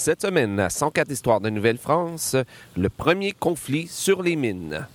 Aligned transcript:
Cette 0.00 0.22
semaine, 0.22 0.60
à 0.60 0.70
104 0.70 1.10
Histoires 1.10 1.40
de 1.40 1.50
Nouvelle-France, 1.50 2.36
le 2.76 2.88
premier 2.88 3.32
conflit 3.32 3.88
sur 3.88 4.22
les 4.22 4.36
mines. 4.36 4.86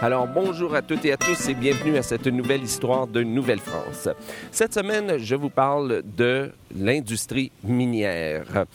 Alors 0.00 0.28
bonjour 0.28 0.76
à 0.76 0.82
toutes 0.82 1.04
et 1.06 1.12
à 1.12 1.16
tous 1.16 1.48
et 1.48 1.54
bienvenue 1.54 1.96
à 1.96 2.04
cette 2.04 2.28
nouvelle 2.28 2.62
histoire 2.62 3.08
de 3.08 3.24
Nouvelle-France. 3.24 4.08
Cette 4.52 4.72
semaine, 4.72 5.18
je 5.18 5.34
vous 5.34 5.50
parle 5.50 6.02
de 6.16 6.52
l'industrie 6.76 7.50
minière. 7.64 8.66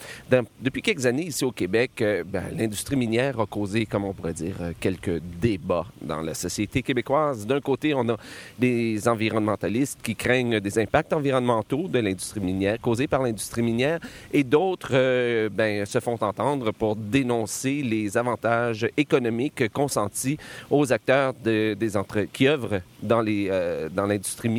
depuis 0.61 0.81
quelques 0.81 1.05
années 1.05 1.27
ici 1.27 1.45
au 1.45 1.51
Québec, 1.51 1.91
euh, 2.01 2.23
ben, 2.25 2.43
l'industrie 2.55 2.95
minière 2.95 3.39
a 3.39 3.45
causé, 3.45 3.85
comme 3.85 4.05
on 4.05 4.13
pourrait 4.13 4.33
dire, 4.33 4.55
euh, 4.61 4.71
quelques 4.79 5.19
débats 5.41 5.85
dans 6.01 6.21
la 6.21 6.33
société 6.33 6.81
québécoise. 6.81 7.45
D'un 7.45 7.61
côté, 7.61 7.93
on 7.93 8.07
a 8.09 8.17
des 8.57 9.07
environnementalistes 9.07 9.99
qui 10.01 10.15
craignent 10.15 10.59
des 10.59 10.79
impacts 10.79 11.13
environnementaux 11.13 11.87
de 11.87 11.99
l'industrie 11.99 12.41
minière 12.41 12.79
causés 12.81 13.07
par 13.07 13.21
l'industrie 13.21 13.61
minière 13.61 13.99
et 14.31 14.43
d'autres 14.43 14.91
euh, 14.93 15.49
ben, 15.49 15.85
se 15.85 15.99
font 15.99 16.17
entendre 16.21 16.71
pour 16.71 16.95
dénoncer 16.95 17.81
les 17.83 18.17
avantages 18.17 18.87
économiques 18.97 19.71
consentis 19.71 20.37
aux 20.69 20.91
acteurs 20.91 21.33
de, 21.43 21.73
des 21.73 21.97
entre... 21.97 22.21
qui 22.31 22.47
œuvrent 22.47 22.81
dans, 23.01 23.21
l'industrie 23.21 24.49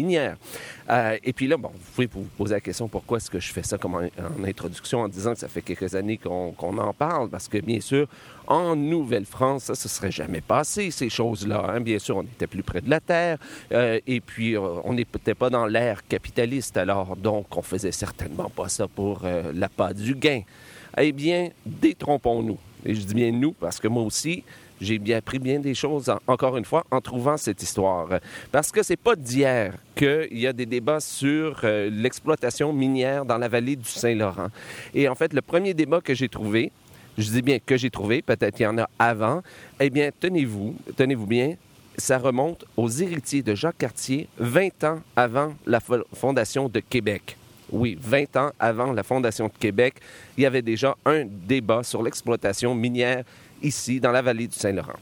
minière. 0.89 1.19
et 1.23 1.33
puis 1.33 1.47
là, 1.47 1.57
bon, 1.57 1.71
vous 1.75 1.93
pouvez 1.95 2.07
vous 2.07 2.29
poser 2.37 2.55
la 2.55 2.61
question 2.61 2.89
pourquoi 2.89 3.19
est-ce 3.19 3.31
que 3.31 3.41
je 3.41 3.53
fais 3.53 3.63
ça 3.63 3.79
comme 3.79 3.95
en, 3.95 4.45
introduction 4.45 5.01
en 5.01 5.09
disant 5.09 5.33
que 5.33 5.41
ça 5.41 5.49
fait 5.49 5.63
quelques 5.63 5.95
années 5.95 6.19
qu'on 6.19 6.79
en 6.79 6.93
parle, 6.93 7.29
parce 7.29 7.49
que 7.49 7.59
bien 7.59 7.81
sûr, 7.81 8.09
en 8.47 8.77
Nouvelle-France, 8.77 9.65
ça 9.65 9.73
ne 9.73 9.77
se 9.77 9.89
serait 9.89 10.11
jamais 10.11 10.41
passé, 10.41 10.91
ces 10.91 11.09
choses-là. 11.09 11.65
Hein. 11.69 11.81
Bien 11.81 11.99
sûr, 11.99 12.17
on 12.17 12.23
était 12.23 12.47
plus 12.47 12.63
près 12.63 12.81
de 12.81 12.91
la 12.91 13.01
Terre, 13.01 13.39
euh, 13.73 13.99
et 14.07 14.21
puis 14.21 14.57
euh, 14.57 14.81
on 14.85 14.95
n'était 14.95 15.35
pas 15.35 15.51
dans 15.51 15.67
l'ère 15.67 16.07
capitaliste, 16.07 16.77
alors 16.77 17.17
donc 17.17 17.57
on 17.57 17.63
faisait 17.63 17.93
certainement 17.93 18.51
pas 18.51 18.69
ça 18.69 18.87
pour 18.89 19.23
euh, 19.25 19.53
la 19.55 19.69
part 19.69 19.95
du 19.95 20.15
gain. 20.15 20.43
Eh 20.97 21.13
bien, 21.13 21.51
détrompons-nous. 21.67 22.59
Et 22.85 22.95
je 22.95 23.01
dis 23.01 23.15
bien 23.15 23.31
nous 23.31 23.53
parce 23.53 23.81
que 23.81 23.89
moi 23.89 24.03
aussi, 24.03 24.45
j'ai 24.81 24.99
bien 24.99 25.19
appris 25.19 25.39
bien 25.39 25.61
des 25.61 25.75
choses, 25.75 26.13
encore 26.27 26.57
une 26.57 26.65
fois, 26.65 26.85
en 26.91 27.01
trouvant 27.01 27.37
cette 27.37 27.63
histoire. 27.63 28.09
Parce 28.53 28.71
que 28.71 28.83
c'est 28.83 28.97
pas 28.97 29.17
d'hier 29.17 29.75
qu'il 29.95 30.39
y 30.39 30.47
a 30.47 30.53
des 30.53 30.67
débats 30.67 31.01
sur 31.01 31.61
euh, 31.65 31.89
l'exploitation 31.91 32.73
minière 32.73 33.25
dans 33.25 33.39
la 33.39 33.49
vallée 33.49 33.77
du 33.77 33.89
Saint-Laurent. 33.89 34.49
Et 34.95 35.09
en 35.09 35.15
fait, 35.15 35.33
le 35.33 35.43
premier 35.43 35.75
débat 35.75 36.01
que 36.01 36.15
j'ai 36.15 36.29
trouvé, 36.29 36.73
je 37.17 37.31
dis 37.31 37.43
bien 37.43 37.59
que 37.65 37.77
j'ai 37.77 37.91
trouvé, 37.91 38.23
peut-être 38.23 38.57
qu'il 38.57 38.65
y 38.65 38.69
en 38.69 38.79
a 38.79 38.89
avant, 38.99 39.43
eh 39.81 39.91
bien, 39.91 40.11
tenez-vous, 40.19 40.75
tenez-vous 40.97 41.27
bien, 41.27 41.55
ça 41.97 42.19
remonte 42.19 42.65
aux 42.77 42.89
héritiers 42.89 43.43
de 43.43 43.55
Jacques 43.55 43.79
Cartier 43.79 44.29
20 44.39 44.85
ans 44.85 45.01
avant 45.15 45.55
la 45.67 45.81
fondation 46.13 46.69
de 46.69 46.81
Québec. 46.81 47.37
Oui, 47.73 47.97
20 48.01 48.37
ans 48.37 48.51
avant 48.59 48.93
la 48.93 49.03
fondation 49.03 49.47
de 49.47 49.53
Québec, 49.59 49.95
il 50.37 50.43
y 50.43 50.47
avait 50.47 50.63
déjà 50.63 50.97
un 51.05 51.25
débat 51.25 51.83
sur 51.83 52.03
l'exploitation 52.03 52.75
minière 52.75 53.25
ici, 53.65 53.99
dans 53.99 54.13
la 54.13 54.23
vallée 54.23 54.47
du 54.47 54.55
Saint-Laurent. 54.57 54.99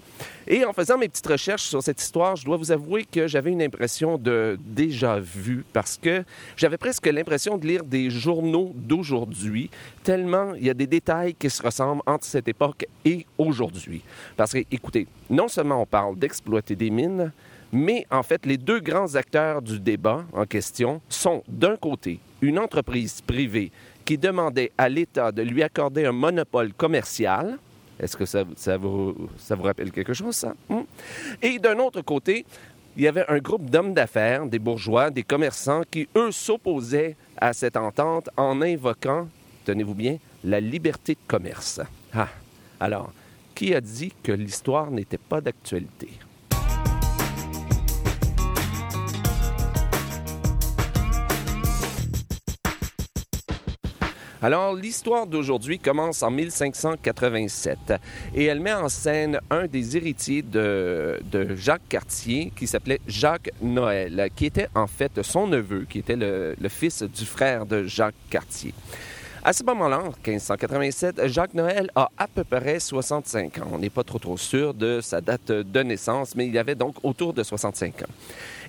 Et 0.47 0.65
en 0.65 0.73
faisant 0.73 0.97
mes 0.97 1.09
petites 1.09 1.27
recherches 1.27 1.65
sur 1.65 1.83
cette 1.83 2.01
histoire, 2.01 2.37
je 2.37 2.45
dois 2.45 2.57
vous 2.57 2.73
avouer 2.73 3.05
que 3.05 3.27
j'avais 3.27 3.51
une 3.51 3.63
impression 3.63 4.19
de 4.19 4.59
déjà 4.65 5.19
vu 5.19 5.65
parce 5.73 5.99
que 6.01 6.25
j'avais 6.57 6.77
presque 6.77 7.07
l'impression 7.07 7.59
de 7.59 7.67
lire 7.67 7.85
des 7.85 8.11
journaux 8.11 8.73
d'aujourd'hui, 8.75 9.71
tellement 10.03 10.55
il 10.55 10.65
y 10.65 10.71
a 10.71 10.75
des 10.75 10.87
détails 10.87 11.35
qui 11.35 11.51
se 11.51 11.63
ressemblent 11.63 12.03
entre 12.07 12.25
cette 12.25 12.49
époque 12.49 12.87
et 13.05 13.27
aujourd'hui. 13.39 14.03
Parce 14.37 14.53
que, 14.53 14.59
écoutez, 14.71 15.07
non 15.29 15.49
seulement 15.49 15.83
on 15.83 15.87
parle 15.87 16.17
d'exploiter 16.17 16.77
des 16.77 16.91
mines, 16.91 17.33
mais 17.73 18.07
en 18.11 18.23
fait, 18.23 18.45
les 18.47 18.59
deux 18.59 18.81
grands 18.81 19.15
acteurs 19.15 19.63
du 19.63 19.81
débat 19.81 20.25
en 20.33 20.45
question 20.45 21.01
sont 21.09 21.43
d'un 21.49 21.77
côté 21.77 22.21
une 22.43 22.59
entreprise 22.59 23.21
privée 23.23 23.73
qui 24.05 24.19
demandait 24.19 24.73
à 24.77 24.89
l'État 24.89 25.33
de 25.33 25.43
lui 25.43 25.63
accorder 25.63 26.05
un 26.05 26.13
monopole 26.13 26.73
commercial, 26.75 27.59
est-ce 27.99 28.17
que 28.17 28.27
ça, 28.27 28.45
vous 28.77 29.29
rappelle 29.63 29.93
quelque 29.93 30.13
chose, 30.13 30.35
ça? 30.35 30.55
Hmm? 30.69 30.83
Et 31.41 31.59
d'un 31.59 31.79
autre 31.79 32.03
côté, 32.03 32.45
il 32.97 33.05
y 33.05 33.09
avait 33.09 33.25
un 33.29 33.39
groupe 33.39 33.71
d'hommes 33.71 33.95
d'affaires, 33.95 34.45
des 34.47 34.59
bourgeois, 34.59 35.11
des 35.11 35.23
commerçants, 35.23 35.83
qui, 35.91 36.09
eux, 36.17 36.33
s'opposaient 36.33 37.17
à 37.37 37.53
cette 37.53 37.77
entente 37.77 38.29
en 38.37 38.61
invoquant, 38.61 39.29
tenez-vous 39.65 39.95
bien, 39.95 40.19
la 40.45 40.61
liberté 40.61 41.15
de 41.15 41.21
commerce. 41.27 41.81
Ah, 42.13 42.29
alors, 42.81 43.13
qui 43.55 43.75
a 43.75 43.81
dit 43.81 44.13
que 44.23 44.33
l'histoire 44.33 44.91
n'était 44.91 45.19
pas 45.19 45.41
d'actualité? 45.41 46.09
Alors, 54.45 54.75
l'histoire 54.75 55.29
d'aujourd'hui 55.29 55.79
commence 55.79 56.25
en 56.25 56.33
1587 56.33 57.95
et 58.35 58.47
elle 58.47 58.59
met 58.59 58.73
en 58.73 58.89
scène 58.89 59.39
un 59.51 59.69
des 59.69 59.97
héritiers 59.97 60.43
de, 60.43 61.21
Jacques 61.55 61.89
Cartier 61.89 62.53
qui 62.57 62.67
s'appelait 62.67 63.01
Jacques 63.07 63.53
Noël, 63.61 64.31
qui 64.35 64.47
était 64.47 64.67
en 64.75 64.89
fait 64.89 65.23
son 65.23 65.47
neveu, 65.47 65.87
qui 65.89 66.01
était 66.01 66.17
le, 66.17 66.57
le 66.61 66.69
fils 66.69 67.05
du 67.05 67.25
frère 67.25 67.67
de 67.67 67.85
Jacques 67.85 68.17
Cartier. 68.31 68.75
À 69.45 69.53
ce 69.53 69.65
moment-là, 69.65 69.99
en 69.99 70.13
1587, 70.25 71.27
Jacques 71.27 71.55
Noël 71.55 71.91
a 71.97 72.11
à 72.17 72.29
peu 72.29 72.45
près 72.45 72.79
65 72.79 73.59
ans. 73.59 73.69
On 73.73 73.79
n'est 73.79 73.91
pas 73.91 74.05
trop 74.05 74.21
trop 74.21 74.37
sûr 74.37 74.73
de 74.73 75.01
sa 75.01 75.21
date 75.21 75.51
de 75.51 75.83
naissance, 75.83 76.37
mais 76.37 76.47
il 76.47 76.57
avait 76.57 76.77
donc 76.77 76.95
autour 77.03 77.33
de 77.33 77.43
65 77.43 78.03
ans. 78.03 78.13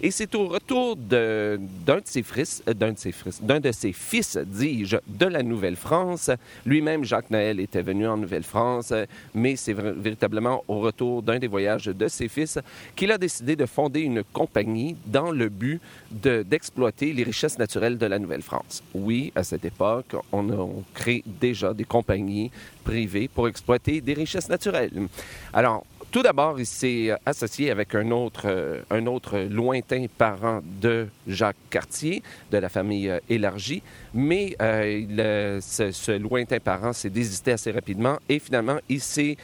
Et 0.02 0.12
c'est 0.12 0.34
au 0.36 0.48
retour 0.48 0.96
d'un 0.96 1.58
de, 1.58 2.02
ses 2.06 2.24
fils, 2.24 2.64
euh, 2.68 2.74
d'un 2.74 2.94
de 2.94 2.98
ses 2.98 3.12
fils, 3.12 3.42
d'un 3.42 3.59
de 3.59 3.72
ses 3.72 3.94
fils, 3.94 4.38
dis-je, 4.38 4.98
de 5.08 5.26
la 5.26 5.44
Nouvelle-France. 5.44 6.31
Lui-même, 6.66 7.04
Jacques 7.04 7.30
Noël, 7.30 7.59
était 7.59 7.81
venu 7.81 8.08
en 8.08 8.18
Nouvelle-France, 8.18 8.94
mais 9.34 9.56
c'est 9.56 9.74
véritablement 9.74 10.64
au 10.68 10.80
retour 10.80 11.22
d'un 11.22 11.40
des 11.40 11.48
voyages 11.48 11.86
de 11.86 12.08
ses 12.08 12.28
fils 12.28 12.59
qu'il 12.96 13.12
a 13.12 13.18
décidé 13.18 13.56
de 13.56 13.66
fonder 13.66 14.02
une 14.02 14.24
compagnie 14.24 14.96
dans 15.06 15.31
le 15.31 15.50
but 15.50 15.81
d'exploiter 16.12 17.14
les 17.14 17.24
richesses 17.24 17.58
naturelles 17.58 17.98
de 17.98 18.06
la 18.06 18.20
Nouvelle-France. 18.20 18.84
Oui, 18.94 19.31
à 19.36 19.44
cette 19.44 19.66
époque, 19.66 20.16
on 20.31 20.50
a 20.50 20.54
on 20.56 20.84
crée 20.94 21.24
déjà 21.25 21.74
des 21.74 21.84
compagnies 21.84 22.52
privées 22.84 23.28
pour 23.28 23.48
exploiter 23.48 24.02
des 24.02 24.14
richesses 24.14 24.50
naturelles. 24.50 25.08
Alors, 25.54 25.86
tout 26.13 26.22
d'abord, 26.22 26.59
il 26.59 26.68
s'est 26.68 27.09
associé 27.25 27.72
avec 27.72 27.96
un 27.96 28.12
autre, 28.12 28.44
euh, 28.46 28.81
un 28.91 29.07
autre 29.07 29.40
lointain 29.40 30.06
parent 30.16 30.62
de 30.79 31.07
Jacques 31.28 31.56
Cartier, 31.72 32.22
de 32.51 32.59
la 32.59 32.69
famille 32.69 33.09
euh, 33.09 33.19
élargie, 33.31 33.81
mais 34.13 34.56
euh, 34.62 35.59
ce, 35.59 36.12
lointain 36.12 36.59
parent 36.59 36.94
s'est 36.94 37.09
désisté 37.09 37.53
assez 37.53 37.72
rapidement 37.72 38.19
et 38.29 38.38
finalement, 38.38 38.78
il 38.90 39.01
s'est 39.01 39.38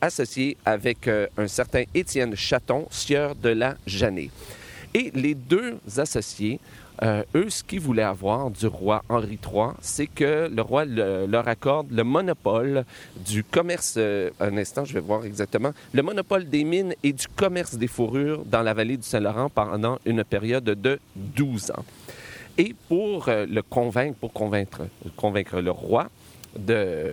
associé 0.00 0.56
avec 0.64 1.08
un 1.08 1.46
certain 1.46 1.84
Étienne 1.94 2.34
Chaton, 2.34 2.88
sieur 2.90 3.36
de 3.36 3.50
la 3.50 3.76
Jeannée. 3.86 4.30
Et 4.94 5.12
les 5.14 5.34
deux 5.34 5.78
associés 5.96 6.58
euh, 7.02 7.22
eux, 7.34 7.48
ce 7.48 7.62
qu'ils 7.62 7.80
voulaient 7.80 8.02
avoir 8.02 8.50
du 8.50 8.66
roi 8.66 9.04
Henri 9.08 9.38
III, 9.42 9.68
c'est 9.80 10.06
que 10.06 10.48
le 10.52 10.62
roi 10.62 10.84
leur 10.84 11.46
accorde 11.46 11.90
le 11.92 12.02
monopole 12.02 12.84
du 13.24 13.44
commerce, 13.44 13.94
euh, 13.96 14.30
un 14.40 14.56
instant, 14.56 14.84
je 14.84 14.94
vais 14.94 15.00
voir 15.00 15.24
exactement, 15.24 15.72
le 15.92 16.02
monopole 16.02 16.48
des 16.48 16.64
mines 16.64 16.94
et 17.02 17.12
du 17.12 17.28
commerce 17.28 17.76
des 17.76 17.86
fourrures 17.86 18.44
dans 18.44 18.62
la 18.62 18.74
vallée 18.74 18.96
du 18.96 19.04
Saint-Laurent 19.04 19.48
pendant 19.48 19.98
une 20.04 20.24
période 20.24 20.64
de 20.64 20.98
12 21.16 21.70
ans. 21.70 21.84
Et 22.56 22.74
pour 22.88 23.28
euh, 23.28 23.46
le 23.48 23.62
convaincre, 23.62 24.16
pour 24.18 24.32
convaincre, 24.32 24.82
convaincre 25.16 25.60
le 25.60 25.70
roi, 25.70 26.08
de, 26.56 27.12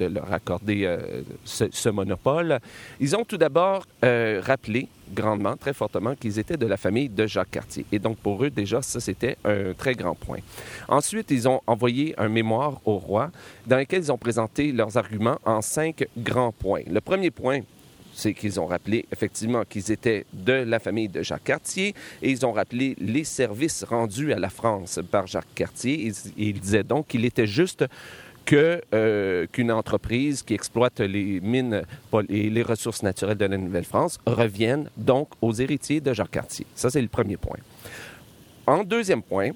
leur 0.00 0.32
accorder 0.32 0.84
euh, 0.84 1.22
ce, 1.44 1.88
monopole. 1.88 2.58
Ils 3.00 3.16
ont 3.16 3.24
tout 3.24 3.36
d'abord 3.36 3.86
euh, 4.04 4.40
rappelé 4.44 4.88
grandement, 5.12 5.56
très 5.56 5.74
fortement, 5.74 6.14
qu'ils 6.14 6.38
étaient 6.38 6.56
de 6.56 6.66
la 6.66 6.76
famille 6.76 7.08
de 7.08 7.26
Jacques 7.26 7.50
Cartier. 7.50 7.84
Et 7.92 7.98
donc, 7.98 8.16
pour 8.18 8.44
eux, 8.44 8.50
déjà, 8.50 8.80
ça, 8.82 9.00
c'était 9.00 9.36
un 9.44 9.72
très 9.74 9.94
grand 9.94 10.14
point. 10.14 10.38
Ensuite, 10.88 11.30
ils 11.30 11.48
ont 11.48 11.60
envoyé 11.66 12.14
un 12.18 12.28
mémoire 12.28 12.80
au 12.84 12.96
roi 12.96 13.30
dans 13.66 13.76
lequel 13.76 14.02
ils 14.02 14.12
ont 14.12 14.18
présenté 14.18 14.72
leurs 14.72 14.96
arguments 14.96 15.38
en 15.44 15.60
cinq 15.60 16.06
grands 16.16 16.52
points. 16.52 16.82
Le 16.90 17.00
premier 17.00 17.30
point, 17.30 17.60
c'est 18.14 18.34
qu'ils 18.34 18.60
ont 18.60 18.66
rappelé 18.66 19.06
effectivement 19.12 19.64
qu'ils 19.64 19.90
étaient 19.90 20.26
de 20.32 20.52
la 20.52 20.78
famille 20.78 21.08
de 21.08 21.22
Jacques 21.22 21.44
Cartier 21.44 21.94
et 22.20 22.30
ils 22.30 22.44
ont 22.44 22.52
rappelé 22.52 22.96
les 23.00 23.24
services 23.24 23.84
rendus 23.84 24.32
à 24.32 24.38
la 24.38 24.50
France 24.50 25.00
par 25.10 25.26
Jacques 25.26 25.54
Cartier. 25.54 26.12
Ils 26.36 26.60
disaient 26.60 26.84
donc 26.84 27.08
qu'il 27.08 27.24
était 27.24 27.46
juste 27.46 27.84
que, 28.44 29.46
qu'une 29.52 29.72
entreprise 29.72 30.42
qui 30.42 30.54
exploite 30.54 31.00
les 31.00 31.40
mines 31.40 31.82
et 32.28 32.50
les 32.50 32.62
ressources 32.62 33.02
naturelles 33.02 33.38
de 33.38 33.46
la 33.46 33.56
Nouvelle-France 33.56 34.18
revienne 34.26 34.90
donc 34.96 35.28
aux 35.40 35.52
héritiers 35.52 36.00
de 36.00 36.12
Jacques 36.12 36.32
Cartier. 36.32 36.66
Ça, 36.74 36.90
c'est 36.90 37.02
le 37.02 37.08
premier 37.08 37.36
point. 37.36 37.58
En 38.66 38.84
deuxième 38.84 39.22
point, 39.22 39.50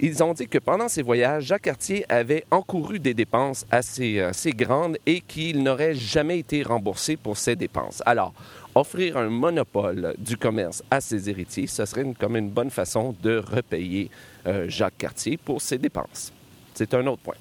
ils 0.00 0.22
ont 0.22 0.32
dit 0.32 0.46
que 0.46 0.58
pendant 0.58 0.88
ces 0.88 1.02
voyages, 1.02 1.44
Jacques 1.44 1.62
Cartier 1.62 2.04
avait 2.08 2.44
encouru 2.52 3.00
des 3.00 3.14
dépenses 3.14 3.66
assez, 3.70 4.20
assez 4.20 4.52
grandes 4.52 4.96
et 5.06 5.20
qu'il 5.20 5.62
n'aurait 5.62 5.94
jamais 5.94 6.38
été 6.38 6.62
remboursé 6.62 7.16
pour 7.16 7.36
ces 7.36 7.56
dépenses. 7.56 8.00
Alors, 8.06 8.32
offrir 8.76 9.16
un 9.16 9.28
monopole 9.28 10.14
du 10.18 10.36
commerce 10.36 10.84
à 10.90 11.00
ses 11.00 11.28
héritiers, 11.28 11.66
ce 11.66 11.84
serait 11.84 12.06
comme 12.18 12.36
une 12.36 12.50
bonne 12.50 12.70
façon 12.70 13.14
de 13.22 13.38
repayer 13.38 14.08
euh, 14.46 14.68
Jacques 14.68 14.98
Cartier 14.98 15.36
pour 15.36 15.60
ses 15.60 15.78
dépenses. 15.78 16.32
C'est 16.78 16.94
un 16.94 17.04
autre 17.08 17.22
point. 17.22 17.34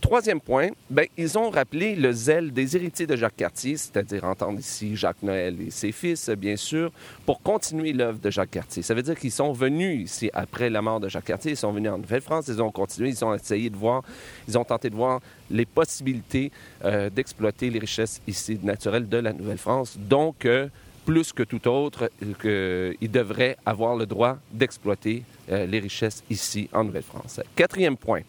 Troisième 0.00 0.40
point, 0.40 0.70
ben, 0.90 1.06
ils 1.16 1.38
ont 1.38 1.48
rappelé 1.48 1.94
le 1.94 2.10
zèle 2.10 2.52
des 2.52 2.74
héritiers 2.74 3.06
de 3.06 3.14
Jacques 3.14 3.36
Cartier, 3.36 3.76
c'est-à-dire 3.76 4.24
entendre 4.24 4.58
ici 4.58 4.96
Jacques 4.96 5.22
Noël 5.22 5.54
et 5.64 5.70
ses 5.70 5.92
fils, 5.92 6.28
bien 6.30 6.56
sûr, 6.56 6.90
pour 7.24 7.40
continuer 7.40 7.92
l'œuvre 7.92 8.18
de 8.18 8.30
Jacques 8.32 8.50
Cartier. 8.50 8.82
Ça 8.82 8.94
veut 8.94 9.02
dire 9.02 9.16
qu'ils 9.16 9.30
sont 9.30 9.52
venus 9.52 10.10
ici 10.10 10.28
après 10.34 10.70
la 10.70 10.82
mort 10.82 10.98
de 10.98 11.08
Jacques 11.08 11.26
Cartier, 11.26 11.52
ils 11.52 11.56
sont 11.56 11.70
venus 11.70 11.92
en 11.92 11.98
Nouvelle-France, 11.98 12.48
ils 12.48 12.60
ont 12.60 12.72
continué, 12.72 13.10
ils 13.10 13.24
ont 13.24 13.32
essayé 13.32 13.70
de 13.70 13.76
voir, 13.76 14.02
ils 14.48 14.58
ont 14.58 14.64
tenté 14.64 14.90
de 14.90 14.96
voir 14.96 15.20
les 15.52 15.66
possibilités 15.66 16.50
euh, 16.84 17.10
d'exploiter 17.10 17.70
les 17.70 17.78
richesses 17.78 18.20
ici 18.26 18.58
naturelles 18.60 19.08
de 19.08 19.18
la 19.18 19.32
Nouvelle-France. 19.32 19.98
Donc, 20.00 20.46
euh, 20.46 20.66
plus 21.06 21.32
que 21.32 21.44
tout 21.44 21.68
autre, 21.68 22.10
ils 22.20 23.10
devraient 23.10 23.56
avoir 23.64 23.94
le 23.94 24.06
droit 24.06 24.38
d'exploiter 24.52 25.22
euh, 25.50 25.64
les 25.66 25.78
richesses 25.78 26.24
ici 26.28 26.68
en 26.72 26.82
Nouvelle-France. 26.82 27.40
Quatrième 27.54 27.96
point, 27.96 28.22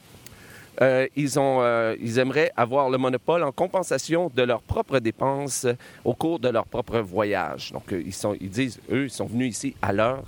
euh, 0.81 1.07
ils, 1.15 1.39
ont, 1.39 1.59
euh, 1.61 1.95
ils 1.99 2.19
aimeraient 2.19 2.51
avoir 2.55 2.89
le 2.89 2.97
monopole 2.97 3.43
en 3.43 3.51
compensation 3.51 4.31
de 4.33 4.43
leurs 4.43 4.61
propres 4.61 4.99
dépenses 4.99 5.67
au 6.05 6.13
cours 6.13 6.39
de 6.39 6.49
leur 6.49 6.65
propre 6.65 6.99
voyage. 6.99 7.71
Donc, 7.71 7.91
ils, 7.91 8.13
sont, 8.13 8.35
ils 8.39 8.49
disent, 8.49 8.79
eux, 8.91 9.05
ils 9.05 9.09
sont 9.09 9.25
venus 9.25 9.49
ici 9.49 9.75
à 9.81 9.93
l'heure 9.93 10.23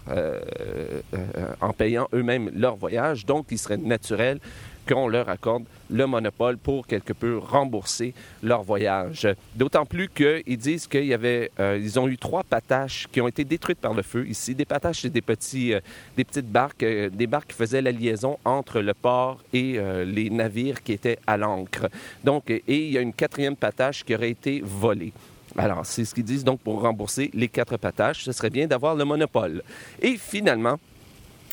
en 1.62 1.74
payant 1.74 2.08
eux-mêmes 2.14 2.52
leur 2.54 2.76
voyage. 2.76 3.26
Donc, 3.26 3.48
il 3.52 3.58
serait 3.58 3.78
naturel 3.78 4.40
qu'on 4.88 5.08
leur 5.08 5.30
accorde 5.30 5.64
le 5.90 6.08
monopole 6.08 6.58
pour 6.58 6.88
quelque 6.88 7.14
peu 7.14 7.38
rembourser 7.38 8.14
leur 8.42 8.64
voyage. 8.64 9.28
D'autant 9.56 9.86
plus 9.86 10.10
qu'ils 10.10 10.58
disent 10.58 10.88
avait, 11.14 11.52
euh, 11.60 11.90
ont 11.98 12.08
eu 12.08 12.18
trois 12.18 12.44
pataches 12.44 13.08
qui 13.12 13.22
ont 13.22 13.28
été 13.28 13.44
détruites 13.44 13.80
par 13.80 13.94
le 13.94 14.02
feu 14.02 14.28
ici. 14.28 14.56
Des 14.56 14.66
pataches, 14.66 15.02
c'est 15.02 15.10
des, 15.10 15.22
petits, 15.22 15.74
euh, 15.74 15.80
des 16.18 16.24
petites 16.24 16.52
barques, 16.52 16.84
euh, 16.84 17.10
des 17.10 17.28
barques 17.28 17.50
qui 17.50 17.56
faisaient 17.56 17.82
la 17.82 17.92
liaison 17.92 18.38
entre 18.46 18.80
le 18.80 18.94
port 18.94 19.40
et 19.54 19.80
les 20.06 20.30
navires 20.30 20.82
qui 20.82 20.94
étaient 20.94 21.20
à 21.28 21.38
l'ancre. 21.38 21.90
Donc, 22.24 22.50
et 22.50 22.64
il 22.68 22.92
y 22.92 22.98
a 22.98 23.02
une 23.02 23.14
quatrième 23.14 23.56
patache 23.56 24.04
qui 24.04 24.16
aurait 24.16 24.32
été 24.32 24.62
volée. 24.64 25.14
Alors, 25.58 25.86
c'est 25.86 26.06
ce 26.06 26.16
qu'ils 26.16 26.24
disent 26.24 26.44
donc 26.44 26.60
pour 26.62 26.82
rembourser 26.82 27.30
les 27.34 27.48
quatre 27.48 27.78
pataches. 27.78 28.24
Ce 28.24 28.32
serait 28.32 28.50
bien 28.50 28.66
d'avoir 28.66 28.96
le 28.96 29.06
monopole. 29.06 29.62
Et 30.02 30.18
finalement, 30.18 30.80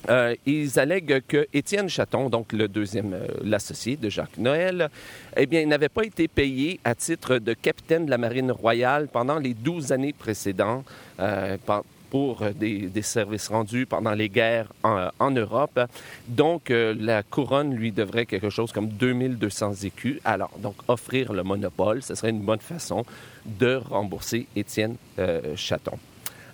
euh, 0.08 0.35
ils 0.47 0.79
allèguent 0.79 1.23
que 1.26 1.47
Étienne 1.52 1.88
Chaton, 1.88 2.31
donc 2.31 2.52
le 2.52 2.69
deuxième, 2.69 3.12
euh, 3.12 3.26
l'associé 3.44 3.97
de 3.97 4.08
Jacques 4.08 4.38
Noël, 4.38 4.88
eh 5.37 5.47
bien, 5.47 5.64
n'avait 5.67 5.88
pas 5.88 6.05
été 6.05 6.29
payé 6.29 6.81
à 6.85 6.94
titre 6.94 7.38
de 7.38 7.52
capitaine 7.52 8.06
de 8.06 8.11
la 8.11 8.19
Marine 8.19 8.50
royale 8.50 9.08
pendant 9.08 9.38
les 9.38 9.55
douze 9.55 9.93
années 9.93 10.12
précédentes 10.12 10.87
euh, 11.19 11.56
pour 12.11 12.43
des, 12.56 12.91
services 13.02 13.49
rendus 13.49 13.87
pendant 13.87 14.14
les 14.14 14.29
guerres 14.29 14.73
en, 14.82 15.31
Europe. 15.31 15.79
Donc, 16.26 16.70
la 16.70 17.23
couronne 17.23 17.73
lui 17.73 17.93
devrait 17.93 18.26
quelque 18.26 18.50
chose 18.50 18.73
comme 18.73 18.88
2200 18.88 19.75
écus. 19.85 20.19
Alors, 20.25 20.50
donc, 20.58 20.75
offrir 20.88 21.32
le 21.32 21.44
monopole, 21.44 22.03
ce 22.03 22.17
serait 22.17 22.31
une 22.31 22.41
bonne 22.41 22.58
façon 22.58 23.05
de 23.46 23.76
rembourser 23.76 24.49
Étienne 24.56 24.96
Chaton. 25.55 25.99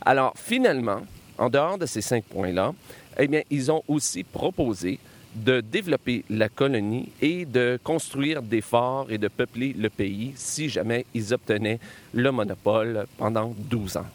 Alors, 0.05 0.35
finalement, 0.37 1.01
en 1.39 1.49
dehors 1.49 1.79
de 1.79 1.87
ces 1.87 2.01
cinq 2.01 2.25
points-là, 2.25 2.73
eh 3.19 3.29
bien, 3.29 3.43
ils 3.51 3.71
ont 3.71 3.83
aussi 3.89 4.25
proposé 4.25 4.99
de 5.35 5.61
développer 5.61 6.25
la 6.31 6.49
colonie 6.49 7.11
et 7.21 7.45
de 7.45 7.79
construire 7.83 8.41
des 8.43 8.63
forts 8.63 9.07
et 9.11 9.19
de 9.19 9.29
peupler 9.29 9.75
le 9.77 9.91
pays 9.91 10.33
si 10.35 10.69
jamais 10.69 11.05
ils 11.15 11.35
obtenaient 11.35 11.79
le 12.15 12.33
monopole 12.33 13.07
pendant 13.19 13.55
12 13.57 13.99
ans. 13.99 14.07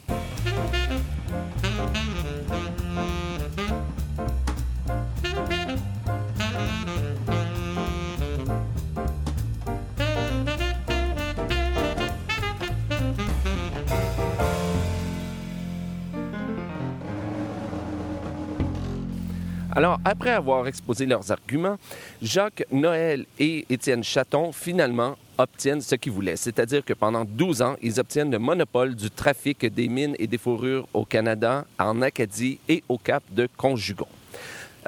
Après 20.05 20.31
avoir 20.31 20.67
exposé 20.67 21.05
leurs 21.05 21.31
arguments, 21.31 21.77
Jacques 22.21 22.65
Noël 22.71 23.25
et 23.39 23.65
Étienne 23.69 24.03
Chaton 24.03 24.51
finalement 24.51 25.17
obtiennent 25.37 25.81
ce 25.81 25.95
qu'ils 25.95 26.11
voulaient, 26.11 26.35
c'est-à-dire 26.35 26.83
que 26.83 26.93
pendant 26.93 27.25
12 27.25 27.61
ans, 27.61 27.75
ils 27.81 27.99
obtiennent 27.99 28.31
le 28.31 28.39
monopole 28.39 28.95
du 28.95 29.09
trafic 29.09 29.65
des 29.65 29.87
mines 29.87 30.15
et 30.19 30.27
des 30.27 30.37
fourrures 30.37 30.87
au 30.93 31.05
Canada, 31.05 31.65
en 31.79 32.01
Acadie 32.01 32.59
et 32.67 32.83
au 32.89 32.97
Cap 32.97 33.23
de 33.31 33.47
Conjugon. 33.57 34.07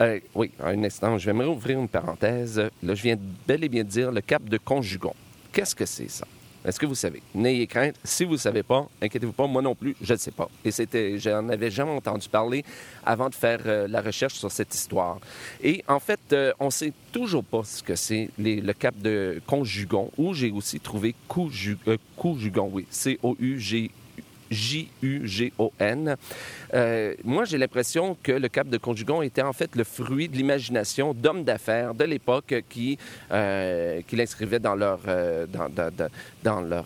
Euh, 0.02 0.20
oui, 0.34 0.52
un 0.60 0.84
instant, 0.84 1.18
je 1.18 1.26
vais 1.28 1.34
me 1.34 1.46
rouvrir 1.46 1.80
une 1.80 1.88
parenthèse. 1.88 2.58
Là, 2.82 2.96
je 2.96 3.04
viens 3.04 3.18
bel 3.48 3.64
et 3.64 3.70
bien 3.70 3.84
de 3.84 3.90
dire 3.90 4.12
le 4.12 4.22
Cap 4.22 4.44
de 4.44 4.58
Conjugon. 4.58 5.14
Qu'est-ce 5.52 5.76
que 5.76 5.86
c'est 5.86 6.10
ça? 6.10 6.26
Est-ce 6.66 6.80
que 6.80 6.86
vous 6.86 6.96
savez? 6.96 7.22
N'ayez 7.36 7.68
crainte. 7.68 7.96
Si 8.04 8.24
vous 8.24 8.34
ne 8.34 8.38
savez 8.38 8.64
pas, 8.64 8.88
inquiétez-vous 9.02 9.34
pas, 9.34 9.48
moi 9.48 9.62
non 9.62 9.76
plus, 9.76 9.96
je 10.02 10.14
ne 10.14 10.18
sais 10.18 10.32
pas. 10.32 10.50
Et 10.64 10.72
c'était, 10.72 11.20
j'en 11.20 11.50
avais 11.50 11.70
jamais 11.70 11.92
entendu 11.92 12.30
parler 12.30 12.64
avant 13.06 13.30
de 13.30 13.36
faire 13.36 13.60
euh, 13.66 13.88
la 13.88 14.02
recherche 14.02 14.36
sur 14.36 14.52
cette 14.52 14.74
histoire. 14.74 15.20
Et 15.62 15.84
en 15.88 16.00
fait, 16.00 16.20
euh, 16.32 16.54
on 16.60 16.66
ne 16.66 16.72
sait 16.72 16.94
toujours 17.12 17.44
pas 17.44 17.64
ce 17.64 17.84
que 17.84 17.96
c'est 17.96 18.30
le 18.38 18.72
cap 18.72 18.98
de 18.98 19.42
Conjugon, 19.46 20.10
où 20.18 20.34
j'ai 20.34 20.52
aussi 20.52 20.80
trouvé 20.80 21.16
euh, 21.88 21.98
Conjugon, 22.16 22.70
oui, 22.72 22.86
C-O-U-G 22.90 23.92
J-U-G-O-N. 24.54 26.16
Euh, 26.74 27.14
moi, 27.24 27.46
j'ai 27.46 27.58
l'impression 27.58 28.18
que 28.22 28.32
le 28.32 28.48
Cap 28.48 28.68
de 28.68 28.78
Conjugon 28.78 29.22
était 29.22 29.42
en 29.42 29.54
fait 29.54 29.76
le 29.76 29.84
fruit 29.84 30.30
de 30.30 30.38
l'imagination 30.38 31.14
d'hommes 31.14 31.44
d'affaires 31.44 31.94
de 31.94 32.04
l'époque 32.06 32.56
qui, 32.70 32.98
euh, 33.32 34.02
qui 34.08 34.16
l'inscrivaient 34.16 34.60
dans 34.60 34.76
leur, 34.76 35.00
euh, 35.08 35.46
dans, 36.44 36.62
leur 36.62 36.86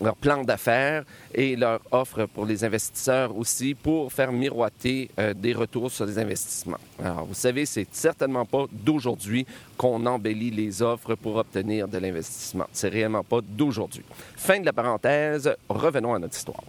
leur 0.00 0.16
plan 0.16 0.42
d'affaires 0.42 1.04
et 1.32 1.54
leur 1.54 1.80
offre 1.92 2.26
pour 2.26 2.44
les 2.46 2.64
investisseurs 2.64 3.34
aussi 3.36 3.74
pour 3.74 4.12
faire 4.12 4.32
miroiter 4.32 5.08
des 5.36 5.52
retours 5.52 5.90
sur 5.90 6.04
les 6.04 6.18
investissements. 6.18 6.80
Alors, 7.02 7.24
vous 7.24 7.34
savez, 7.34 7.64
c'est 7.64 7.86
certainement 7.92 8.44
pas 8.44 8.66
d'aujourd'hui 8.72 9.46
qu'on 9.78 10.04
embellit 10.04 10.50
les 10.50 10.82
offres 10.82 11.14
pour 11.14 11.36
obtenir 11.36 11.86
de 11.86 11.98
l'investissement. 11.98 12.66
C'est 12.72 12.88
réellement 12.88 13.22
pas 13.22 13.38
d'aujourd'hui. 13.40 14.02
Fin 14.36 14.58
de 14.58 14.66
la 14.66 14.72
parenthèse, 14.72 15.54
revenons 15.68 16.12
à 16.12 16.18
notre 16.18 16.36
histoire. 16.36 16.62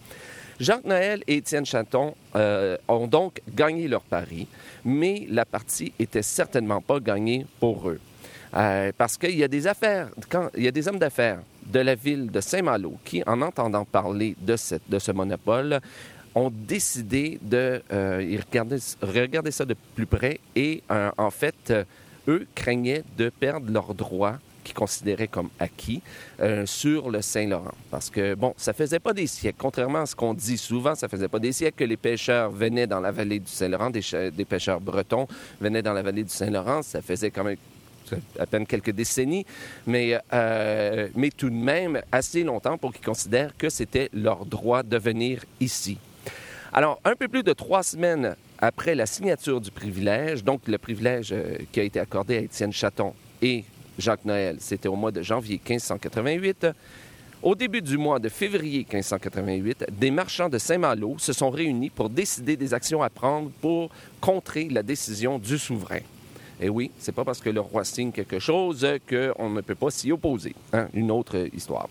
Jacques 0.60 0.86
Noël 0.86 1.22
et 1.28 1.38
Étienne 1.38 1.66
Chaton 1.66 2.16
euh, 2.36 2.78
ont 2.88 3.08
donc 3.08 3.42
gagné 3.54 3.88
leur 3.88 4.02
pari, 4.02 4.48
mais 4.86 5.28
la 5.30 5.46
partie 5.46 5.92
était 6.00 6.22
certainement 6.22 6.82
pas 6.82 7.00
gagnée 7.00 7.46
pour 7.60 7.90
eux. 7.90 8.00
Euh, 8.56 8.92
parce 8.98 9.18
qu'il 9.18 9.36
y 9.36 9.44
a 9.44 9.50
des 9.50 9.68
affaires, 9.68 10.10
quand, 10.30 10.50
il 10.56 10.64
y 10.64 10.68
a 10.68 10.72
des 10.72 10.88
hommes 10.88 11.00
d'affaires 11.00 11.40
de 11.66 11.80
la 11.80 11.96
ville 11.96 12.32
de 12.32 12.40
Saint-Malo 12.40 12.94
qui, 13.04 13.22
en 13.28 13.42
entendant 13.42 13.84
parler 13.84 14.36
de, 14.40 14.56
cette, 14.56 14.90
de 14.90 14.98
ce 14.98 15.12
monopole, 15.12 15.82
ont 16.36 16.52
décidé 16.54 17.38
de 17.42 17.82
euh, 17.92 18.38
regarder, 18.48 18.78
regarder, 19.02 19.52
ça 19.52 19.66
de 19.66 19.76
plus 19.96 20.06
près 20.06 20.40
et 20.56 20.84
en 20.90 21.32
fait, 21.32 21.74
eux 22.28 22.48
craignaient 22.56 23.04
de 23.18 23.30
perdre 23.30 23.72
leurs 23.72 23.94
droits 23.94 24.40
qu'ils 24.66 24.76
considéraient 24.76 25.30
comme 25.30 25.50
acquis 25.60 26.02
euh, 26.42 26.66
sur 26.66 27.10
le 27.10 27.22
Saint-Laurent. 27.22 27.74
Parce 27.90 28.10
que, 28.10 28.36
bon, 28.36 28.54
ça 28.58 28.74
faisait 28.74 29.00
pas 29.00 29.14
des 29.14 29.28
siècles, 29.28 29.58
contrairement 29.58 30.02
à 30.02 30.06
ce 30.06 30.16
qu'on 30.16 30.34
dit 30.34 30.58
souvent, 30.58 30.96
ça 30.96 31.08
faisait 31.08 31.30
pas 31.30 31.40
des 31.40 31.54
siècles 31.54 31.78
que 31.78 31.84
les 31.86 31.96
pêcheurs 31.96 32.52
venaient 32.52 32.88
dans 32.88 33.00
la 33.00 33.12
vallée 33.12 33.40
du 33.40 33.50
Saint-Laurent, 33.50 33.92
des, 33.92 34.02
pêcheurs 34.46 34.82
bretons 34.82 35.28
venaient 35.62 35.82
dans 35.82 35.94
la 35.94 36.02
vallée 36.02 36.24
du 36.24 36.30
Saint-Laurent, 36.30 36.82
ça 36.82 37.02
faisait 37.02 37.32
quand 37.32 37.46
même 37.46 37.58
à 38.38 38.46
peine 38.46 38.68
quelques 38.68 38.92
décennies, 38.92 39.46
mais, 39.88 40.20
euh, 40.34 41.08
mais 41.16 41.30
tout 41.30 41.50
de 41.50 41.56
même 41.56 42.02
assez 42.12 42.44
longtemps 42.44 42.78
pour 42.78 42.94
qu'ils 42.94 43.06
considèrent 43.06 43.56
que 43.58 43.70
c'était 43.70 44.10
leur 44.14 44.46
droit 44.46 44.84
de 44.84 44.98
venir 44.98 45.44
ici. 45.60 45.98
Alors, 46.74 47.00
un 47.06 47.16
peu 47.16 47.28
plus 47.28 47.44
de 47.44 47.54
trois 47.54 47.84
semaines 47.84 48.36
après 48.60 48.96
la 48.96 49.06
signature 49.06 49.62
du 49.62 49.72
privilège, 49.72 50.44
donc 50.44 50.68
le 50.68 50.78
privilège 50.78 51.32
euh, 51.32 51.58
qui 51.72 51.80
a 51.80 51.84
été 51.84 52.00
accordé 52.00 52.38
à 52.38 52.40
Étienne 52.42 52.74
Chaton 52.74 53.14
et 53.42 53.64
Jacques 53.98 54.26
Noël. 54.26 54.58
C'était 54.60 54.88
au 54.88 54.96
mois 54.96 55.12
de 55.12 55.22
janvier 55.22 55.60
1588. 55.64 56.68
Au 57.44 57.54
début 57.54 57.82
du 57.82 57.98
mois 57.98 58.18
de 58.18 58.30
février 58.30 58.80
1588, 58.80 59.86
des 59.92 60.10
marchands 60.10 60.50
de 60.50 60.58
Saint-Malo 60.58 61.16
se 61.20 61.32
sont 61.32 61.50
réunis 61.50 61.90
pour 61.90 62.10
décider 62.10 62.56
des 62.56 62.74
actions 62.74 63.04
à 63.04 63.10
prendre 63.10 63.52
pour 63.62 63.90
contrer 64.20 64.68
la 64.70 64.82
décision 64.82 65.38
du 65.38 65.60
souverain. 65.60 66.00
Et 66.60 66.70
oui, 66.70 66.90
c'est 66.98 67.12
pas 67.12 67.24
parce 67.24 67.42
que 67.42 67.50
le 67.50 67.60
roi 67.60 67.84
signe 67.84 68.12
quelque 68.12 68.40
chose 68.40 68.88
qu'on 69.08 69.50
ne 69.50 69.62
peut 69.62 69.76
pas 69.76 69.92
s'y 69.92 70.12
opposer. 70.12 70.56
Hein? 70.74 70.88
Une 70.94 71.12
autre 71.12 71.50
histoire. 71.54 71.90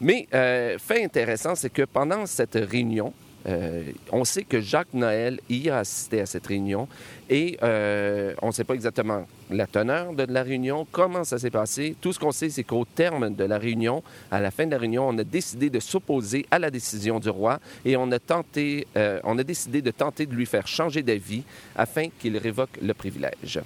Mais 0.00 0.28
euh, 0.32 0.78
fait 0.78 1.04
intéressant, 1.04 1.54
c'est 1.54 1.70
que 1.70 1.82
pendant 1.82 2.24
cette 2.26 2.54
réunion, 2.54 3.12
euh, 3.48 3.84
on 4.10 4.24
sait 4.24 4.42
que 4.42 4.60
Jacques 4.60 4.92
Noël 4.94 5.40
y 5.48 5.70
a 5.70 5.78
assisté 5.78 6.20
à 6.20 6.26
cette 6.26 6.46
réunion 6.46 6.88
et 7.30 7.58
euh, 7.62 8.34
on 8.42 8.48
ne 8.48 8.52
sait 8.52 8.64
pas 8.64 8.74
exactement 8.74 9.26
la 9.50 9.66
teneur 9.66 10.12
de 10.12 10.26
la 10.28 10.42
réunion, 10.42 10.86
comment 10.90 11.22
ça 11.22 11.38
s'est 11.38 11.50
passé. 11.50 11.94
Tout 12.00 12.12
ce 12.12 12.18
qu'on 12.18 12.32
sait, 12.32 12.50
c'est 12.50 12.64
qu'au 12.64 12.84
terme 12.84 13.34
de 13.34 13.44
la 13.44 13.58
réunion, 13.58 14.02
à 14.30 14.40
la 14.40 14.50
fin 14.50 14.66
de 14.66 14.72
la 14.72 14.78
réunion, 14.78 15.08
on 15.08 15.18
a 15.18 15.24
décidé 15.24 15.70
de 15.70 15.78
s'opposer 15.78 16.46
à 16.50 16.58
la 16.58 16.70
décision 16.70 17.20
du 17.20 17.28
roi 17.28 17.60
et 17.84 17.96
on 17.96 18.10
a 18.10 18.18
tenté, 18.18 18.86
euh, 18.96 19.20
on 19.22 19.38
a 19.38 19.44
décidé 19.44 19.82
de 19.82 19.90
tenter 19.90 20.26
de 20.26 20.34
lui 20.34 20.46
faire 20.46 20.66
changer 20.66 21.02
d'avis 21.02 21.44
afin 21.76 22.08
qu'il 22.18 22.36
révoque 22.38 22.78
le 22.82 22.94
privilège. 22.94 23.60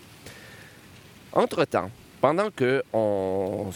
Entre-temps, 1.32 1.90
pendant 2.20 2.50
que 2.50 2.82
on, 2.92 3.70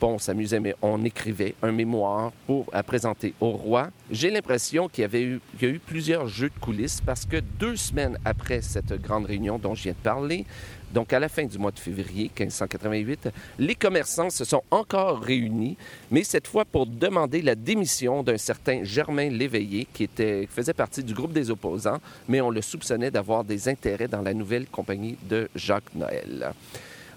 bon, 0.00 0.18
s'amusait, 0.18 0.60
mais 0.60 0.74
on 0.80 1.04
écrivait 1.04 1.54
un 1.62 1.72
mémoire 1.72 2.32
pour 2.46 2.66
à 2.72 2.82
présenter 2.82 3.34
au 3.40 3.50
roi, 3.50 3.90
j'ai 4.10 4.30
l'impression 4.30 4.88
qu'il 4.88 5.02
y 5.02 5.04
avait 5.04 5.22
eu, 5.22 5.40
a 5.60 5.66
eu 5.66 5.78
plusieurs 5.78 6.26
jeux 6.26 6.48
de 6.48 6.58
coulisses 6.60 7.00
parce 7.00 7.26
que 7.26 7.36
deux 7.36 7.76
semaines 7.76 8.18
après 8.24 8.62
cette 8.62 8.92
grande 9.00 9.26
réunion 9.26 9.58
dont 9.58 9.74
je 9.74 9.84
viens 9.84 9.92
de 9.92 9.98
parler, 9.98 10.46
donc 10.92 11.12
à 11.12 11.18
la 11.18 11.28
fin 11.28 11.44
du 11.44 11.58
mois 11.58 11.70
de 11.70 11.78
février 11.78 12.24
1588, 12.24 13.30
les 13.58 13.74
commerçants 13.74 14.30
se 14.30 14.44
sont 14.44 14.62
encore 14.70 15.20
réunis, 15.20 15.76
mais 16.10 16.22
cette 16.22 16.46
fois 16.46 16.64
pour 16.64 16.86
demander 16.86 17.42
la 17.42 17.54
démission 17.54 18.22
d'un 18.22 18.38
certain 18.38 18.84
Germain 18.84 19.28
Léveillé 19.28 19.86
qui 19.92 20.04
était, 20.04 20.46
faisait 20.50 20.74
partie 20.74 21.02
du 21.02 21.14
groupe 21.14 21.32
des 21.32 21.50
opposants, 21.50 22.00
mais 22.28 22.40
on 22.40 22.50
le 22.50 22.62
soupçonnait 22.62 23.10
d'avoir 23.10 23.44
des 23.44 23.68
intérêts 23.68 24.08
dans 24.08 24.22
la 24.22 24.34
nouvelle 24.34 24.66
compagnie 24.66 25.16
de 25.28 25.48
Jacques 25.54 25.94
Noël. 25.94 26.52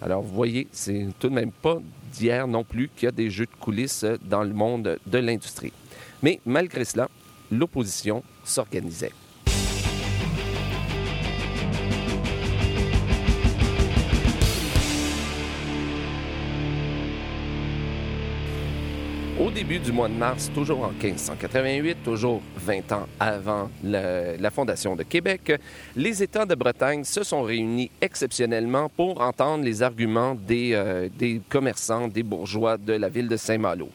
Alors, 0.01 0.21
vous 0.21 0.33
voyez, 0.33 0.67
c'est 0.71 1.07
tout 1.19 1.29
de 1.29 1.33
même 1.33 1.51
pas 1.51 1.79
d'hier 2.13 2.47
non 2.47 2.63
plus 2.63 2.89
qu'il 2.89 3.05
y 3.05 3.09
a 3.09 3.11
des 3.11 3.29
jeux 3.29 3.45
de 3.45 3.55
coulisses 3.59 4.05
dans 4.23 4.43
le 4.43 4.53
monde 4.53 4.97
de 5.05 5.17
l'industrie. 5.17 5.73
Mais 6.21 6.39
malgré 6.45 6.85
cela, 6.85 7.09
l'opposition 7.51 8.23
s'organisait. 8.43 9.11
Au 19.37 19.51
début 19.51 19.79
du 19.79 19.91
mois 19.91 20.07
de 20.07 20.13
mars, 20.13 20.49
toujours 20.55 20.85
en 20.85 20.91
1588, 20.91 21.97
toujours 22.05 22.41
20 22.55 22.91
ans 22.93 23.05
avant 23.19 23.69
la, 23.83 24.49
fondation 24.49 24.95
de 24.95 25.03
Québec, 25.03 25.51
les 25.97 26.23
États 26.23 26.45
de 26.45 26.55
Bretagne 26.55 27.03
se 27.03 27.21
sont 27.21 27.43
réunis 27.43 27.91
exceptionnellement 27.99 28.87
pour 28.87 29.19
entendre 29.19 29.65
les 29.65 29.83
arguments 29.83 30.35
des, 30.35 30.71
euh, 30.73 31.09
commerçants, 31.49 32.07
des 32.07 32.23
bourgeois 32.23 32.77
de 32.77 32.93
la 32.93 33.09
ville 33.09 33.27
de 33.27 33.35
Saint-Malo. 33.35 33.89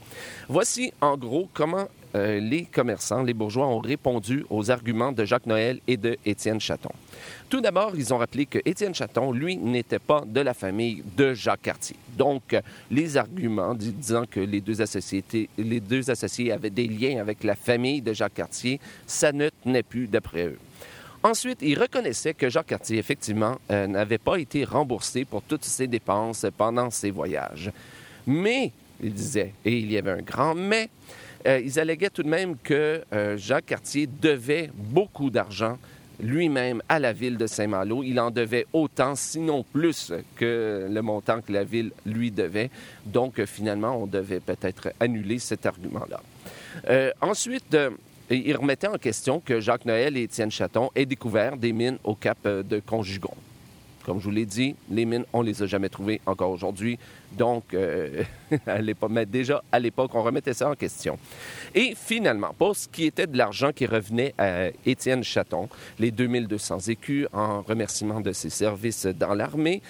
Voici 0.46 0.92
en 1.00 1.16
gros 1.16 1.48
comment 1.54 1.88
euh, 2.14 2.40
les 2.40 2.64
commerçants, 2.64 3.22
les 3.22 3.34
bourgeois 3.34 3.66
ont 3.66 3.78
répondu 3.78 4.44
aux 4.50 4.70
arguments 4.70 5.12
de 5.12 5.24
Jacques 5.24 5.46
Noël 5.46 5.80
et 5.86 5.96
de 5.96 6.16
Étienne 6.26 6.60
Chaton. 6.60 6.90
Tout 7.48 7.60
d'abord, 7.60 7.92
ils 7.96 8.12
ont 8.12 8.18
rappelé 8.18 8.46
que 8.46 8.58
Étienne 8.64 8.94
Chaton, 8.94 9.32
lui, 9.32 9.56
n'était 9.56 9.98
pas 9.98 10.22
de 10.26 10.40
la 10.40 10.54
famille 10.54 11.02
de 11.16 11.34
Jacques 11.34 11.62
Cartier. 11.62 11.96
Donc, 12.16 12.56
les 12.90 13.16
arguments 13.16 13.74
disant 13.74 14.24
que 14.28 14.40
les 14.40 14.60
deux, 14.60 14.80
associés, 14.80 16.52
avaient 16.52 16.70
des 16.70 16.86
liens 16.86 17.20
avec 17.20 17.44
la 17.44 17.54
famille 17.54 18.02
de 18.02 18.12
Jacques 18.12 18.34
Cartier, 18.34 18.80
ça 19.06 19.32
ne 19.32 19.48
tenait 19.48 19.82
plus 19.82 20.06
d'après 20.06 20.46
eux. 20.46 20.58
Ensuite, 21.22 21.58
ils 21.60 21.78
reconnaissaient 21.78 22.34
que 22.34 22.48
Jacques 22.48 22.68
Cartier, 22.68 22.98
effectivement, 22.98 23.58
euh, 23.70 23.86
n'avait 23.86 24.18
pas 24.18 24.36
été 24.36 24.64
remboursé 24.64 25.26
pour 25.26 25.42
toutes 25.42 25.64
ses 25.64 25.86
dépenses 25.86 26.46
pendant 26.56 26.90
ses 26.90 27.10
voyages. 27.10 27.70
Mais, 28.26 28.72
ils 29.02 29.12
disaient, 29.12 29.52
et 29.64 29.78
il 29.78 29.92
y 29.92 29.98
avait 29.98 30.12
un 30.12 30.22
grand 30.22 30.54
mais, 30.54 30.88
euh, 31.46 31.60
ils 31.60 31.78
alléguaient 31.78 32.10
tout 32.10 32.22
de 32.22 32.28
même 32.28 32.56
que 32.56 33.02
euh, 33.12 33.36
Jacques 33.36 33.66
Cartier 33.66 34.06
devait 34.06 34.70
beaucoup 34.74 35.30
d'argent 35.30 35.78
lui-même 36.22 36.82
à 36.88 36.98
la 36.98 37.12
ville 37.12 37.36
de 37.36 37.46
Saint-Malo. 37.46 38.02
Il 38.04 38.20
en 38.20 38.30
devait 38.30 38.66
autant, 38.72 39.14
sinon 39.14 39.64
plus, 39.64 40.12
que 40.36 40.86
le 40.90 41.02
montant 41.02 41.40
que 41.40 41.52
la 41.52 41.64
ville 41.64 41.92
lui 42.04 42.30
devait. 42.30 42.70
Donc, 43.06 43.42
finalement, 43.46 43.96
on 43.96 44.06
devait 44.06 44.40
peut-être 44.40 44.92
annuler 45.00 45.38
cet 45.38 45.64
argument-là. 45.66 46.20
Euh, 46.88 47.10
ensuite, 47.20 47.74
euh, 47.74 47.90
il 48.30 48.56
remettait 48.56 48.86
en 48.86 48.98
question 48.98 49.40
que 49.40 49.60
Jacques 49.60 49.84
Noël 49.84 50.16
et 50.16 50.22
Étienne 50.22 50.50
Chaton 50.50 50.90
aient 50.94 51.06
découvert 51.06 51.56
des 51.56 51.72
mines 51.72 51.98
au 52.04 52.14
cap 52.14 52.38
euh, 52.46 52.62
de 52.62 52.80
Conjugon. 52.80 53.34
Comme 54.04 54.18
je 54.18 54.24
vous 54.24 54.30
l'ai 54.30 54.46
dit, 54.46 54.76
les 54.90 55.04
mines, 55.04 55.24
on 55.32 55.42
les 55.42 55.62
a 55.62 55.66
jamais 55.66 55.88
trouvées 55.88 56.20
encore 56.26 56.50
aujourd'hui. 56.50 56.98
Donc, 57.32 57.74
euh, 57.74 58.22
déjà 59.26 59.62
à 59.70 59.78
l'époque, 59.78 60.10
on 60.14 60.22
remettait 60.22 60.52
ça 60.52 60.68
en 60.68 60.74
question. 60.74 61.18
Et 61.74 61.94
finalement, 61.96 62.54
pour 62.58 62.74
ce 62.76 62.88
qui 62.88 63.04
était 63.04 63.26
de 63.26 63.36
l'argent 63.36 63.72
qui 63.72 63.86
revenait 63.86 64.34
à 64.36 64.68
Étienne 64.84 65.22
Chaton, 65.22 65.68
les 65.98 66.10
2200 66.10 66.78
écus 66.88 67.26
en 67.32 67.62
remerciement 67.62 68.20
de 68.20 68.32
ses 68.32 68.50
services 68.50 69.06
dans 69.06 69.34
l'armée, 69.34 69.80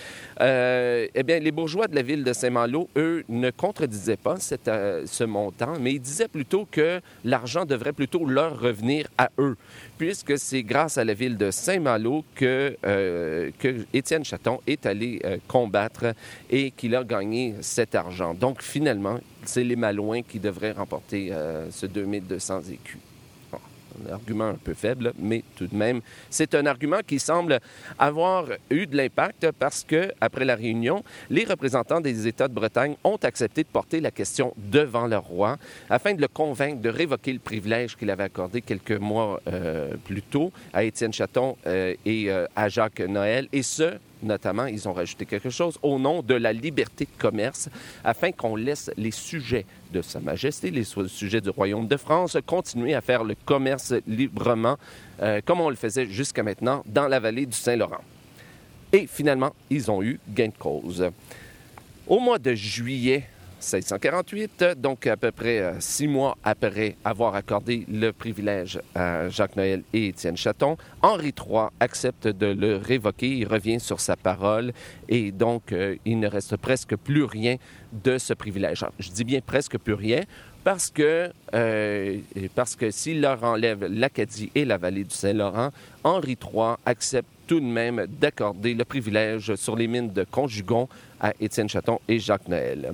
euh, 0.40 1.06
eh 1.14 1.23
bien, 1.23 1.38
les 1.38 1.50
bourgeois 1.50 1.88
de 1.88 1.94
la 1.94 2.02
ville 2.02 2.25
de 2.25 2.32
Saint-Malo, 2.32 2.88
eux, 2.97 3.25
ne 3.28 3.50
contredisaient 3.50 4.16
pas 4.16 4.37
euh, 4.68 5.02
ce 5.06 5.25
montant, 5.25 5.78
mais 5.80 5.94
ils 5.94 6.00
disaient 6.00 6.28
plutôt 6.28 6.66
que 6.70 7.00
l'argent 7.25 7.64
devrait 7.64 7.92
plutôt 7.92 8.26
leur 8.26 8.61
revenir 8.61 9.09
à 9.16 9.30
eux, 9.38 9.56
puisque 9.97 10.38
c'est 10.38 10.62
grâce 10.62 10.99
à 10.99 11.04
la 11.04 11.14
ville 11.14 11.38
de 11.38 11.50
Saint-Malo 11.50 12.25
que, 12.35 12.76
que 12.82 13.87
Étienne 13.94 14.25
Chaton 14.25 14.61
est 14.66 14.85
allé 14.87 15.20
combattre 15.49 16.14
et 16.50 16.70
qu'il 16.70 16.94
a 16.94 17.04
gagné 17.04 17.30
Donc, 18.39 18.63
finalement, 18.63 19.19
c'est 19.45 19.65
les 19.65 19.77
Malouins 19.77 20.23
qui 20.23 20.39
devraient 20.39 20.73
remporter 20.73 21.33
euh, 21.33 21.71
ce 21.71 21.87
2200 21.87 22.63
écus. 22.73 22.99
un 24.09 24.13
argument 24.13 24.49
un 24.49 24.55
peu 24.55 24.75
faible, 24.75 25.13
mais 25.19 25.43
tout 25.57 25.67
de 25.67 25.77
même, 25.77 26.01
c'est 26.31 26.55
un 26.55 26.65
argument 26.67 27.01
qui 27.07 27.19
semble 27.19 27.61
avoir 27.99 28.47
eu 28.71 28.87
de 28.87 28.97
l'impact 28.97 29.51
parce 29.59 29.85
que, 29.85 30.13
après 30.21 30.45
la 30.45 30.55
réunion, 30.55 31.03
les 31.29 31.45
représentants 31.45 32.01
des 32.01 32.27
États 32.27 32.49
de 32.49 32.55
Bretagne 32.55 32.97
ont 33.05 33.19
accepté 33.23 33.63
de 33.63 33.69
porter 33.69 34.01
la 34.01 34.11
question 34.11 34.55
devant 34.57 35.07
le 35.07 35.19
roi 35.19 35.59
afin 35.91 36.15
de 36.15 36.21
le 36.21 36.29
convaincre 36.29 36.81
de 36.81 36.89
révoquer 36.89 37.33
le 37.33 37.41
privilège 37.41 37.97
qu'il 37.97 38.11
avait 38.11 38.25
accordé 38.25 38.63
quelques 38.63 38.93
mois 38.93 39.41
euh, 39.49 39.95
plus 40.05 40.23
tôt 40.23 40.53
à 40.73 40.85
Étienne 40.85 41.13
Chaton 41.13 41.57
euh, 41.67 41.95
et 42.07 42.31
à 42.57 42.69
Jacques 42.69 43.01
Noël, 43.01 43.49
et 43.53 43.63
ce, 43.63 43.99
notamment, 44.23 44.67
ils 44.67 44.89
ont 44.89 44.93
rajouté 44.93 45.27
quelque 45.27 45.50
chose 45.50 45.79
au 45.83 45.99
nom 45.99 46.23
de 46.23 46.35
la 46.35 46.53
liberté 46.53 47.05
de 47.05 47.21
commerce, 47.21 47.69
afin 48.05 48.33
qu'on 48.33 48.57
laisse 48.57 48.91
les 48.97 49.11
sujets 49.11 49.67
de 49.93 50.03
Sa 50.03 50.21
Majesté, 50.21 50.71
les 50.71 50.85
sujets 50.85 51.41
du 51.41 51.50
Royaume 51.50 51.87
de 51.87 51.97
France, 51.97 52.37
continuer 52.47 52.95
à 52.95 53.00
faire 53.00 53.25
le 53.25 53.35
commerce 53.45 53.95
librement, 54.07 54.77
euh, 55.23 55.41
comme 55.45 55.61
on 55.61 55.71
le 55.71 55.77
faisait 55.77 56.07
jusqu'à 56.07 56.43
maintenant 56.43 56.83
dans 56.87 57.09
la 57.09 57.21
vallée 57.21 57.47
du 57.47 57.57
Saint-Laurent. 57.57 58.03
Et 58.93 59.07
finalement, 59.07 59.55
ils 59.69 59.91
ont 59.91 60.03
eu 60.03 60.19
gain 60.29 60.49
de 60.49 60.59
cause. 60.59 61.11
Au 62.07 62.19
mois 62.19 62.39
de 62.39 62.55
juillet 62.55 63.25
1648, 63.61 64.64
donc 64.79 65.07
à 65.07 65.17
peu 65.17 65.31
près 65.31 65.61
euh, 65.61 65.73
six 65.81 66.09
mois 66.09 66.37
après 66.43 66.97
avoir 67.05 67.35
accordé 67.35 67.85
le 67.90 68.11
privilège 68.11 68.81
à 68.95 69.29
Jacques 69.29 69.57
Noël 69.57 69.83
et 69.93 70.09
Étienne 70.09 70.37
Chaton, 70.37 70.76
Henri 71.02 71.35
III 71.37 71.67
accepte 71.79 72.26
de 72.26 72.47
le 72.47 72.76
révoquer, 72.76 73.29
il 73.29 73.47
revient 73.47 73.79
sur 73.79 74.00
sa 74.00 74.17
parole 74.17 74.73
et 75.09 75.31
donc 75.31 75.73
euh, 75.73 75.97
il 76.05 76.19
ne 76.19 76.26
reste 76.26 76.57
presque 76.57 76.97
plus 76.97 77.25
rien 77.25 77.57
de 77.93 78.19
ce 78.19 78.33
privilège. 78.33 78.85
Je 78.99 79.11
dis 79.11 79.25
bien 79.25 79.40
presque 79.40 79.79
plus 79.79 79.95
rien 79.95 80.23
parce 80.64 80.90
que, 80.90 81.31
euh, 81.55 82.19
que 82.79 82.90
s'il 82.90 83.21
leur 83.21 83.43
enlève 83.45 83.87
l'Acadie 83.87 84.50
et 84.55 84.64
la 84.64 84.79
vallée 84.79 85.05
du 85.05 85.14
Saint-Laurent, 85.14 85.71
Henri 86.05 86.37
III 86.40 86.75
accepte 86.85 87.29
tout 87.47 87.61
de 87.61 87.67
même 87.67 88.07
d'accorder 88.07 88.75
le 88.75 88.85
privilège 88.85 89.55
sur 89.57 89.75
les 89.75 89.88
mines 89.88 90.12
de 90.12 90.25
Conjugon 90.25 90.88
à 91.21 91.33
Étienne 91.40 91.69
Chaton 91.69 91.99
et 92.07 92.19
Jacques 92.19 92.49
Noël. 92.49 92.93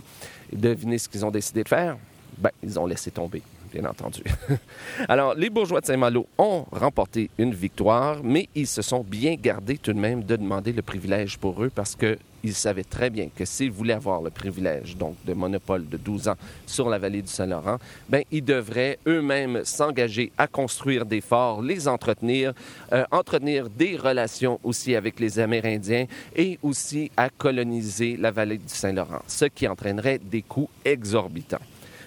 Devinez 0.53 0.99
ce 0.99 1.09
qu'ils 1.09 1.25
ont 1.25 1.31
décidé 1.31 1.63
de 1.63 1.69
faire? 1.69 1.97
Ben, 2.39 2.51
ils 2.63 2.79
ont 2.79 2.87
laissé 2.87 3.11
tomber, 3.11 3.43
bien 3.73 3.85
entendu. 3.85 4.23
Alors, 5.09 5.35
les 5.35 5.51
bourgeois 5.51 5.81
de 5.81 5.87
Saint-Malo 5.87 6.27
ont 6.39 6.67
remporté 6.71 7.31
une 7.39 7.55
victoire, 7.55 8.23
mais 8.23 8.49
ils 8.55 8.67
se 8.67 8.83
sont 8.83 9.03
bien 9.03 9.35
gardés 9.37 9.79
tout 9.79 9.93
de 9.93 9.99
même 9.99 10.23
de 10.23 10.37
demander 10.37 10.73
le 10.73 10.83
privilège 10.83 11.39
pour 11.39 11.63
eux 11.63 11.71
parce 11.75 11.95
que 11.97 12.19
ils 12.47 12.55
savaient 12.55 12.85
très 12.85 13.11
bien 13.11 13.29
que 13.35 13.45
s'ils 13.45 13.71
voulaient 13.71 13.95
avoir 13.95 14.23
le 14.23 14.31
privilège, 14.31 14.97
donc 14.97 15.17
de 15.25 15.33
monopole 15.33 15.89
de 15.89 15.97
12 15.97 16.29
ans 16.29 16.37
sur 16.67 16.89
la 16.89 16.99
vallée 16.99 17.23
du 17.23 17.29
Saint-Laurent, 17.29 17.79
ben 18.09 18.23
ils 18.31 18.45
devraient 18.45 18.99
eux-mêmes 19.07 19.65
s'engager 19.65 20.33
à 20.39 20.47
construire 20.47 21.07
des 21.07 21.21
forts, 21.21 21.63
les 21.63 21.89
entretenir, 21.89 22.53
euh, 22.93 23.05
entretenir 23.11 23.69
des 23.69 23.97
relations 23.97 24.61
aussi 24.63 24.95
avec 24.95 25.19
les 25.21 25.39
Amérindiens 25.39 26.07
et 26.35 26.59
aussi 26.63 27.11
à 27.17 27.31
coloniser 27.31 28.17
la 28.17 28.31
vallée 28.31 28.59
du 28.59 28.69
Saint-Laurent, 28.69 29.23
ce 29.27 29.47
qui 29.47 29.67
entraînerait 29.67 30.19
des 30.19 30.43
coûts 30.43 30.71
exorbitants. 30.85 31.59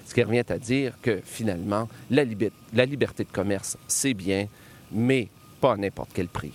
Ce 0.05 0.13
qui 0.13 0.23
revient 0.23 0.45
à 0.49 0.57
dire 0.57 0.93
que 1.01 1.19
finalement, 1.23 1.87
la, 2.09 2.23
la 2.73 2.85
liberté 2.85 3.23
de 3.23 3.31
commerce, 3.31 3.77
c'est 3.87 4.15
bien, 4.15 4.47
mais 4.91 5.27
pas 5.61 5.73
à 5.73 5.77
n'importe 5.77 6.11
quel 6.13 6.27
prix. 6.27 6.53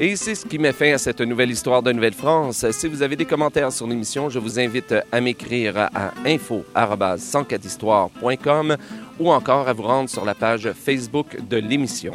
Et 0.00 0.14
c'est 0.14 0.36
ce 0.36 0.46
qui 0.46 0.60
met 0.60 0.72
fin 0.72 0.92
à 0.92 0.98
cette 0.98 1.20
nouvelle 1.20 1.50
histoire 1.50 1.82
de 1.82 1.90
Nouvelle-France. 1.90 2.70
Si 2.70 2.86
vous 2.86 3.02
avez 3.02 3.16
des 3.16 3.24
commentaires 3.24 3.72
sur 3.72 3.88
l'émission, 3.88 4.30
je 4.30 4.38
vous 4.38 4.60
invite 4.60 4.94
à 5.10 5.20
m'écrire 5.20 5.76
à 5.76 6.12
info@104histoire.com 6.24 8.76
ou 9.18 9.32
encore 9.32 9.66
à 9.66 9.72
vous 9.72 9.82
rendre 9.82 10.08
sur 10.08 10.24
la 10.24 10.36
page 10.36 10.70
Facebook 10.72 11.36
de 11.48 11.56
l'émission. 11.56 12.12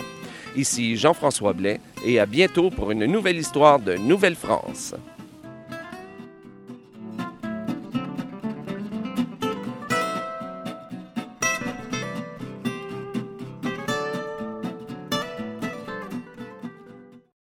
Ici 0.56 0.96
Jean-François 0.96 1.52
Blais 1.52 1.82
et 2.06 2.22
à 2.22 2.26
bientôt 2.26 2.70
pour 2.70 2.92
une 2.92 3.06
nouvelle 3.06 3.36
histoire 3.38 3.80
de 3.80 3.98
Nouvelle-France. 3.98 4.96